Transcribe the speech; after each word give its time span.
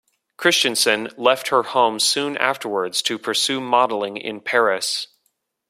Christensen 0.35 1.09
left 1.15 1.49
her 1.49 1.61
home 1.61 1.99
soon 1.99 2.35
afterwards 2.37 3.03
to 3.03 3.19
pursue 3.19 3.61
modeling 3.61 4.17
in 4.17 4.41
Paris. 4.41 5.05